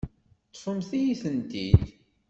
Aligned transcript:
Ṭṭfemt-iyi-ten-id. 0.51 1.51